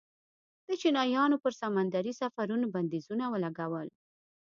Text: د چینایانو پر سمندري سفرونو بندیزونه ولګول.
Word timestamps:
د 0.67 0.69
چینایانو 0.81 1.41
پر 1.43 1.53
سمندري 1.61 2.13
سفرونو 2.21 2.65
بندیزونه 2.75 3.25
ولګول. 3.33 3.87